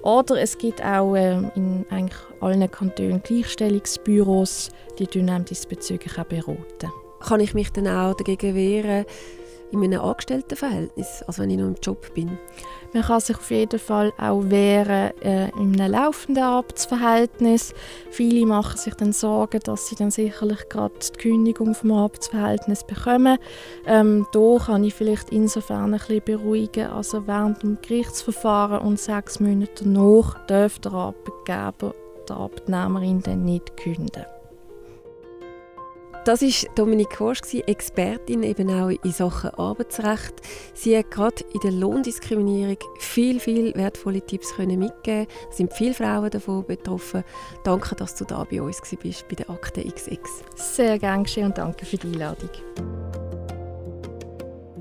Oder 0.03 0.43
es 0.43 0.59
gibt 0.59 0.85
auch 0.85 1.15
äh, 1.15 1.39
in 1.55 1.87
eigentlich 1.89 2.19
allen 2.41 2.71
Kantonen 2.71 3.23
Gleichstellungsbüros, 3.23 4.69
die 4.99 5.07
einem 5.31 5.47
diesbezüglich 5.47 6.19
auch 6.19 6.25
beraten. 6.25 6.93
Kann 7.21 7.41
ich 7.41 7.55
mich 7.55 7.73
dann 7.73 7.89
auch 7.89 8.15
dagegen 8.15 8.55
wehren, 8.55 9.07
in 9.71 9.85
einem 9.85 10.01
Angestelltenverhältnis, 10.01 11.23
also 11.27 11.43
wenn 11.43 11.51
ich 11.51 11.59
noch 11.59 11.67
im 11.67 11.77
Job 11.83 12.15
bin? 12.15 12.39
Man 12.95 13.03
kann 13.03 13.21
sich 13.21 13.37
auf 13.37 13.51
jeden 13.51 13.79
Fall 13.79 14.13
auch 14.19 14.43
wehren 14.45 15.13
äh, 15.21 15.51
in 15.51 15.79
einem 15.79 15.93
laufenden 15.93 16.43
Arbeitsverhältnis. 16.43 17.75
Viele 18.11 18.47
machen 18.47 18.79
sich 18.79 18.95
dann 18.95 19.13
Sorgen, 19.13 19.61
dass 19.65 19.89
sie 19.89 19.95
dann 19.95 20.11
sicherlich 20.11 20.69
gerade 20.71 20.95
die 20.99 21.19
Kündigung 21.19 21.75
vom 21.75 21.93
Arbeitsverhältnis 21.93 22.85
bekommen. 22.85 23.39
Ähm, 23.87 24.27
da 24.33 24.57
kann 24.65 24.85
ich 24.85 24.95
vielleicht 24.95 25.31
insofern 25.31 25.93
ein 25.93 26.01
bisschen 26.01 26.25
beruhigen. 26.25 26.87
Also 26.87 27.27
während 27.27 27.63
dem 27.63 27.79
Gerichtsverfahren 27.83 28.81
und 28.81 28.99
sechs 28.99 29.39
Monate 29.39 29.85
danach 29.85 30.47
darf 30.47 30.79
der 30.79 30.93
Arbeitgeber 30.93 31.95
der 32.27 32.37
Arbeitnehmerin 32.37 33.21
dann 33.23 33.45
nicht 33.45 33.77
kündigen. 33.77 34.38
Das 36.29 36.43
ist 36.43 36.67
Dominik 36.75 37.19
Horsch, 37.21 37.41
Expertin 37.55 38.43
eben 38.43 38.69
auch 38.71 38.91
in 38.91 39.13
Sachen 39.13 39.49
Arbeitsrecht. 39.55 40.35
Sie 40.75 40.95
hat 40.95 41.11
gerade 41.11 41.43
in 41.55 41.61
der 41.61 41.73
Lohndiskriminierung 41.73 42.77
viel, 42.99 43.41
viel 43.41 43.75
wertvolle 43.75 44.21
Tipps 44.21 44.55
können 44.55 44.79
mitgeben. 44.79 45.27
Es 45.51 45.57
sind 45.57 45.73
viele 45.73 45.95
Frauen 45.95 46.29
davon 46.29 46.67
betroffen. 46.67 47.25
Danke, 47.65 47.95
dass 47.95 48.15
du 48.15 48.27
da 48.27 48.45
bei 48.45 48.61
uns 48.61 48.79
bist 49.03 49.27
bei 49.27 49.37
der 49.37 49.49
Akte 49.49 49.83
XX. 49.83 50.21
Sehr 50.55 50.99
gerne 50.99 51.23
geschehen 51.23 51.47
und 51.47 51.57
danke 51.57 51.87
für 51.87 51.97
die 51.97 52.09
Einladung. 52.09 52.51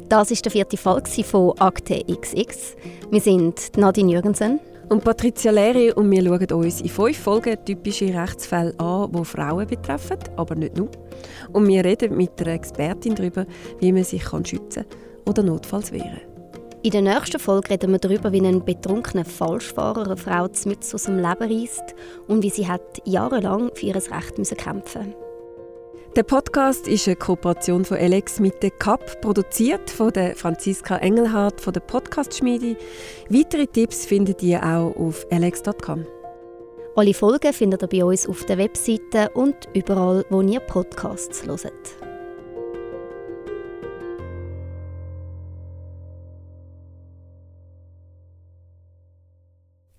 Das 0.09 0.31
ist 0.31 0.43
der 0.43 0.51
vierte 0.51 0.75
Fall 0.75 1.01
von 1.05 1.57
Akte 1.59 2.03
XX. 2.03 2.75
Wir 3.09 3.21
sind 3.21 3.77
Nadine 3.77 4.11
Jürgensen 4.11 4.59
und 4.89 5.03
Patricia 5.03 5.51
Leri 5.51 5.91
und 5.91 6.09
wir 6.11 6.23
schauen 6.23 6.51
uns 6.51 6.81
in 6.81 6.89
fünf 6.89 7.17
Folgen 7.17 7.57
typische 7.65 8.13
Rechtsfälle 8.13 8.73
an, 8.79 9.11
die 9.11 9.25
Frauen 9.25 9.67
betreffen, 9.67 10.17
aber 10.37 10.55
nicht 10.55 10.77
nur. 10.77 10.89
Und 11.51 11.67
wir 11.67 11.83
reden 11.83 12.15
mit 12.15 12.39
einer 12.39 12.53
Expertin 12.53 13.15
darüber, 13.15 13.45
wie 13.79 13.91
man 13.91 14.03
sich 14.03 14.23
schützen 14.23 14.85
kann 14.85 15.25
oder 15.25 15.43
notfalls 15.43 15.91
wehren 15.91 16.21
In 16.83 16.91
der 16.91 17.01
nächsten 17.01 17.39
Folge 17.39 17.71
reden 17.71 17.91
wir 17.91 17.99
darüber, 17.99 18.31
wie 18.31 18.45
ein 18.45 18.63
betrunkener 18.63 19.25
Falschfahrer 19.25 20.05
eine 20.05 20.17
Frau 20.17 20.47
mit 20.65 20.79
aus 20.93 21.03
dem 21.03 21.17
Leben 21.17 21.61
reißt 21.61 21.95
und 22.27 22.43
wie 22.43 22.49
sie 22.49 22.67
hat 22.67 23.01
jahrelang 23.05 23.71
für 23.73 23.87
ihr 23.87 23.95
Recht 23.95 24.11
kämpfen 24.57 24.77
musste. 24.77 25.26
Der 26.17 26.23
Podcast 26.23 26.87
ist 26.87 27.05
eine 27.05 27.15
Kooperation 27.15 27.85
von 27.85 27.95
Alex 27.95 28.39
mit 28.39 28.63
der 28.63 28.71
CAP, 28.71 29.21
produziert 29.21 29.87
von 29.87 30.11
der 30.11 30.35
Franziska 30.35 30.97
Engelhardt 30.97 31.61
von 31.61 31.73
der 31.73 31.81
Podcast-Schmiede. 31.81 32.75
Weitere 33.29 33.67
Tipps 33.67 34.07
findet 34.07 34.41
ihr 34.41 34.63
auch 34.63 34.95
auf 34.95 35.27
alex.com. 35.29 36.07
Alle 36.95 37.13
Folgen 37.13 37.53
findet 37.53 37.83
ihr 37.83 37.87
bei 37.87 38.03
uns 38.03 38.27
auf 38.27 38.43
der 38.45 38.57
Webseite 38.57 39.29
und 39.35 39.69
überall, 39.75 40.25
wo 40.31 40.41
ihr 40.41 40.59
Podcasts 40.59 41.45
hört. 41.45 41.71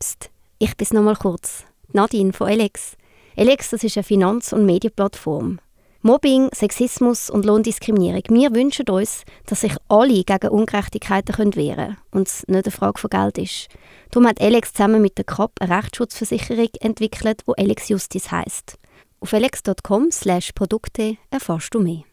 Psst, 0.00 0.30
ich 0.58 0.76
bin 0.76 0.88
noch 0.90 1.02
mal 1.02 1.14
kurz. 1.14 1.62
Nadine 1.92 2.32
von 2.32 2.48
Alex. 2.48 2.96
Alex, 3.37 3.70
das 3.70 3.84
ist 3.84 3.96
eine 3.96 4.02
Finanz- 4.02 4.52
und 4.52 4.66
Medienplattform. 4.66 5.60
Mobbing, 6.09 6.49
Sexismus 6.55 7.29
und 7.29 7.45
Lohndiskriminierung. 7.45 8.23
Wir 8.31 8.55
wünschen 8.55 8.88
uns, 8.88 9.25
dass 9.45 9.61
sich 9.61 9.77
alle 9.88 10.25
gegen 10.25 10.49
Ungerechtigkeiten 10.49 11.55
wehren 11.55 11.77
können 11.77 11.97
und 12.12 12.29
es 12.29 12.49
nicht 12.49 12.65
eine 12.65 12.73
Frage 12.73 12.99
von 12.99 13.11
Geld 13.11 13.37
ist. 13.37 13.69
Darum 14.11 14.27
hat 14.27 14.41
Alex 14.41 14.73
zusammen 14.73 15.03
mit 15.03 15.19
der 15.19 15.27
CAP 15.27 15.53
eine 15.61 15.77
Rechtsschutzversicherung 15.77 16.71
entwickelt, 16.81 17.43
die 17.47 17.62
Alex 17.62 17.91
Justice 17.91 18.31
heisst. 18.31 18.79
Auf 19.21 19.35
alex.com/produkte 19.35 21.18
erfährst 21.31 21.75
du 21.75 21.81
mehr. 21.81 22.05